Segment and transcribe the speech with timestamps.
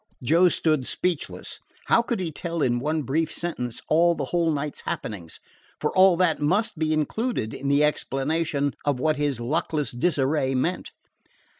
[0.23, 1.59] Joe stood speechless.
[1.85, 5.39] How could he tell, in one brief sentence, all the whole night's happenings?
[5.79, 10.89] for all that must be included in the explanation of what his luckless disarray meant.